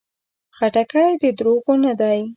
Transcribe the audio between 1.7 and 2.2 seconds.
نه ده.